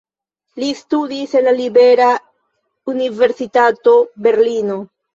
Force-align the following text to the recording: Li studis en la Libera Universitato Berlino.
Li 0.63 0.69
studis 0.79 1.35
en 1.41 1.45
la 1.49 1.53
Libera 1.59 2.09
Universitato 2.97 3.99
Berlino. 4.29 4.85